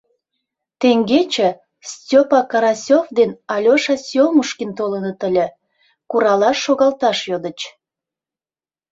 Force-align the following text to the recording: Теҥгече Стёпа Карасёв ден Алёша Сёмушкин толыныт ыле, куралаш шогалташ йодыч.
Теҥгече 0.79 1.49
Стёпа 1.91 2.39
Карасёв 2.51 3.05
ден 3.17 3.31
Алёша 3.53 3.95
Сёмушкин 4.07 4.71
толыныт 4.79 5.19
ыле, 5.27 5.47
куралаш 6.09 6.57
шогалташ 6.65 7.19
йодыч. 7.29 7.59